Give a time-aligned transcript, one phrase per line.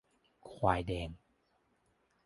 [0.51, 1.09] ควายแดง